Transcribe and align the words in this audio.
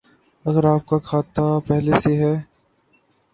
اگر 0.45 0.65
آپ 0.65 0.85
کا 0.85 0.97
کھاتہ 0.99 1.59
پہلے 1.67 1.99
سے 1.99 2.15
ہے 2.17 2.33